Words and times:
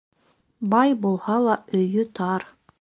Бай 0.71 0.95
булһа 1.05 1.37
ла, 1.49 1.59
өйө 1.83 2.09
тар. 2.21 2.51